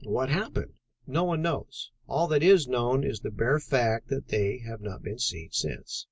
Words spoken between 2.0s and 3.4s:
All that is known is the